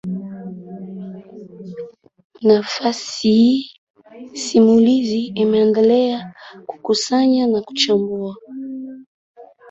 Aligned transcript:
na 2.47 2.57
fasihi 2.73 3.57
simulizi 4.43 5.21
Imeendelea 5.33 6.19
kukusanya 6.67 7.47
na 7.47 7.61
kuchambua 7.61 8.35